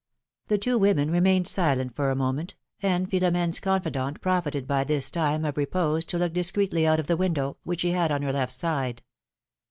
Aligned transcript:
The 0.47 0.57
two 0.57 0.79
women 0.79 1.11
remained 1.11 1.45
silent 1.45 1.95
for 1.95 2.09
a 2.09 2.15
moment, 2.15 2.55
and 2.81 3.07
Philom^ne's 3.07 3.59
confidante 3.59 4.19
profited 4.19 4.65
by 4.65 4.83
this 4.83 5.11
time 5.11 5.45
of 5.45 5.57
repose 5.57 6.05
to 6.05 6.17
look 6.17 6.33
discreetly 6.33 6.87
out 6.87 6.99
of 6.99 7.05
the 7.05 7.15
window, 7.15 7.57
which 7.63 7.81
she 7.81 7.91
had 7.91 8.11
on 8.11 8.23
her 8.23 8.33
left 8.33 8.53
hand 8.53 8.59
side. 9.03 9.03